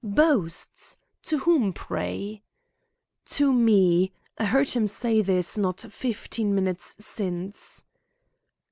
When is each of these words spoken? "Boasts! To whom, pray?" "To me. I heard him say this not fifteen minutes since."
"Boasts! 0.03 0.97
To 1.21 1.37
whom, 1.37 1.73
pray?" 1.73 2.41
"To 3.25 3.53
me. 3.53 4.11
I 4.35 4.45
heard 4.45 4.71
him 4.71 4.87
say 4.87 5.21
this 5.21 5.59
not 5.59 5.79
fifteen 5.81 6.55
minutes 6.55 6.95
since." 7.05 7.83